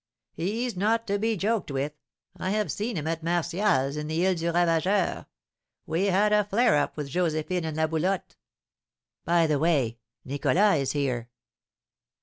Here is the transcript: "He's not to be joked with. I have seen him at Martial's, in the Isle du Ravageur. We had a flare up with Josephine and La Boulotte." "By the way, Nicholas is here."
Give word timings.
"He's 0.33 0.75
not 0.75 1.05
to 1.05 1.19
be 1.19 1.37
joked 1.37 1.69
with. 1.69 1.91
I 2.35 2.49
have 2.49 2.71
seen 2.71 2.97
him 2.97 3.05
at 3.05 3.21
Martial's, 3.21 3.95
in 3.97 4.07
the 4.07 4.25
Isle 4.27 4.33
du 4.33 4.51
Ravageur. 4.51 5.27
We 5.85 6.05
had 6.05 6.33
a 6.33 6.43
flare 6.43 6.75
up 6.75 6.97
with 6.97 7.07
Josephine 7.09 7.65
and 7.65 7.77
La 7.77 7.85
Boulotte." 7.85 8.35
"By 9.25 9.45
the 9.45 9.59
way, 9.59 9.99
Nicholas 10.25 10.79
is 10.79 10.91
here." 10.93 11.29